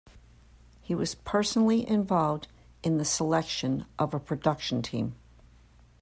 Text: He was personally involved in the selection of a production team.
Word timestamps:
He 0.81 0.95
was 0.95 1.13
personally 1.13 1.87
involved 1.87 2.47
in 2.81 2.97
the 2.97 3.05
selection 3.05 3.85
of 3.99 4.15
a 4.15 4.19
production 4.19 4.81
team. 4.81 5.13